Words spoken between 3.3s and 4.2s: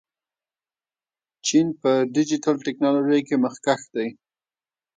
مخکښ دی.